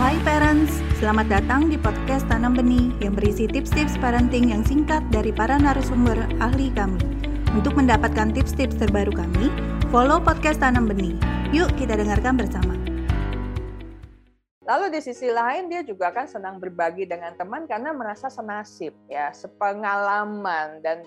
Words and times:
Hai 0.00 0.16
parents, 0.24 0.80
selamat 0.96 1.28
datang 1.28 1.68
di 1.68 1.76
podcast 1.76 2.24
Tanam 2.24 2.56
Benih 2.56 2.96
yang 3.04 3.12
berisi 3.12 3.44
tips-tips 3.44 4.00
parenting 4.00 4.48
yang 4.48 4.64
singkat 4.64 5.04
dari 5.12 5.28
para 5.36 5.60
narasumber 5.60 6.16
ahli 6.40 6.72
kami. 6.72 6.96
Untuk 7.52 7.76
mendapatkan 7.76 8.32
tips-tips 8.32 8.80
terbaru 8.80 9.12
kami, 9.12 9.52
follow 9.92 10.16
podcast 10.16 10.64
Tanam 10.64 10.88
Benih. 10.88 11.12
Yuk 11.52 11.68
kita 11.76 12.00
dengarkan 12.00 12.40
bersama. 12.40 12.72
Lalu 14.64 14.96
di 14.96 15.00
sisi 15.04 15.28
lain 15.28 15.68
dia 15.68 15.84
juga 15.84 16.08
kan 16.08 16.24
senang 16.24 16.56
berbagi 16.56 17.04
dengan 17.04 17.36
teman 17.36 17.68
karena 17.68 17.92
merasa 17.92 18.32
senasib 18.32 18.96
ya, 19.12 19.28
sepengalaman 19.36 20.80
dan 20.80 21.04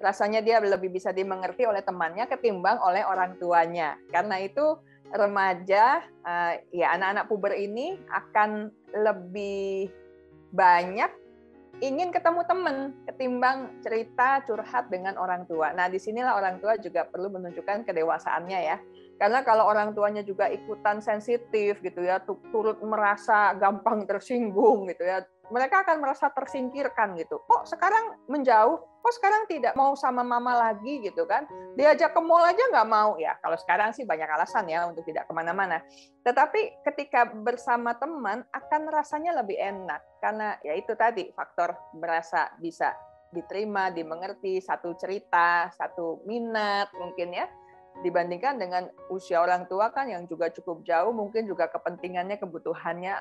rasanya 0.00 0.40
dia 0.40 0.56
lebih 0.60 0.88
bisa 0.88 1.12
dimengerti 1.12 1.68
oleh 1.68 1.84
temannya 1.84 2.24
ketimbang 2.32 2.80
oleh 2.80 3.04
orang 3.04 3.36
tuanya. 3.36 4.00
Karena 4.08 4.40
itu 4.40 4.80
remaja, 5.14 6.02
uh, 6.26 6.54
ya 6.74 6.96
anak-anak 6.96 7.26
puber 7.30 7.52
ini 7.54 8.00
akan 8.10 8.72
lebih 8.94 9.90
banyak 10.50 11.10
ingin 11.84 12.08
ketemu 12.08 12.40
teman 12.48 12.76
ketimbang 13.04 13.68
cerita 13.84 14.40
curhat 14.48 14.88
dengan 14.88 15.20
orang 15.20 15.44
tua. 15.44 15.76
Nah, 15.76 15.92
di 15.92 16.00
sinilah 16.00 16.32
orang 16.32 16.56
tua 16.56 16.80
juga 16.80 17.04
perlu 17.04 17.28
menunjukkan 17.28 17.84
kedewasaannya 17.84 18.60
ya. 18.64 18.80
Karena 19.16 19.44
kalau 19.44 19.68
orang 19.68 19.92
tuanya 19.92 20.24
juga 20.24 20.48
ikutan 20.48 21.04
sensitif 21.04 21.80
gitu 21.80 22.00
ya, 22.04 22.20
turut 22.52 22.80
merasa 22.80 23.52
gampang 23.56 24.08
tersinggung 24.08 24.88
gitu 24.88 25.04
ya, 25.04 25.24
mereka 25.50 25.86
akan 25.86 26.02
merasa 26.02 26.26
tersingkirkan 26.30 27.14
gitu. 27.18 27.38
Kok 27.46 27.68
sekarang 27.68 28.18
menjauh? 28.26 28.78
Kok 28.78 29.14
sekarang 29.22 29.46
tidak 29.46 29.78
mau 29.78 29.94
sama 29.94 30.26
mama 30.26 30.54
lagi 30.58 30.98
gitu 31.02 31.22
kan? 31.24 31.46
Diajak 31.78 32.10
ke 32.10 32.20
mall 32.22 32.42
aja 32.42 32.58
nggak 32.58 32.88
mau 32.90 33.14
ya. 33.16 33.38
Kalau 33.38 33.54
sekarang 33.54 33.94
sih 33.94 34.02
banyak 34.02 34.26
alasan 34.26 34.66
ya 34.66 34.86
untuk 34.90 35.06
tidak 35.06 35.30
ke 35.30 35.32
mana-mana. 35.32 35.82
Tetapi 36.26 36.82
ketika 36.82 37.30
bersama 37.30 37.94
teman 37.94 38.42
akan 38.50 38.82
rasanya 38.90 39.38
lebih 39.38 39.58
enak 39.58 40.02
karena 40.18 40.58
ya 40.66 40.74
itu 40.74 40.92
tadi 40.98 41.30
faktor 41.30 41.78
merasa 41.94 42.50
bisa 42.58 42.90
diterima, 43.30 43.90
dimengerti, 43.90 44.58
satu 44.62 44.94
cerita, 44.98 45.70
satu 45.74 46.24
minat 46.26 46.90
mungkin 46.94 47.34
ya 47.34 47.46
dibandingkan 48.04 48.60
dengan 48.60 48.92
usia 49.08 49.40
orang 49.40 49.64
tua 49.72 49.88
kan 49.88 50.04
yang 50.04 50.28
juga 50.28 50.52
cukup 50.52 50.84
jauh 50.84 51.16
mungkin 51.16 51.48
juga 51.48 51.72
kepentingannya 51.72 52.36
kebutuhannya 52.36 53.14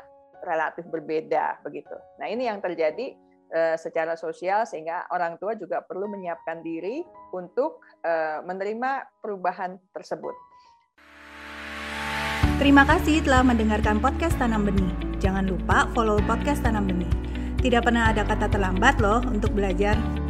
relatif 0.44 0.84
berbeda 0.90 1.62
begitu. 1.64 1.96
Nah, 2.20 2.28
ini 2.28 2.50
yang 2.50 2.60
terjadi 2.60 3.16
uh, 3.54 3.76
secara 3.80 4.18
sosial 4.20 4.66
sehingga 4.68 5.08
orang 5.14 5.40
tua 5.40 5.56
juga 5.56 5.84
perlu 5.86 6.10
menyiapkan 6.10 6.66
diri 6.66 7.06
untuk 7.32 7.84
uh, 8.04 8.42
menerima 8.44 9.22
perubahan 9.22 9.78
tersebut. 9.94 10.34
Terima 12.56 12.88
kasih 12.88 13.20
telah 13.20 13.44
mendengarkan 13.44 14.00
podcast 14.00 14.40
Tanam 14.40 14.64
Benih. 14.64 14.96
Jangan 15.20 15.44
lupa 15.44 15.92
follow 15.92 16.24
podcast 16.24 16.64
Tanam 16.64 16.88
Benih. 16.88 17.12
Tidak 17.60 17.84
pernah 17.84 18.16
ada 18.16 18.24
kata 18.24 18.48
terlambat 18.48 19.04
loh 19.04 19.20
untuk 19.28 19.52
belajar. 19.52 20.25